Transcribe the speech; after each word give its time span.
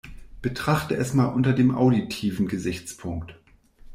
Betrachte 0.41 0.95
es 0.95 1.13
mal 1.13 1.25
unter 1.27 1.53
dem 1.53 1.69
auditiven 1.75 2.47
Gesichtspunkt. 2.47 3.35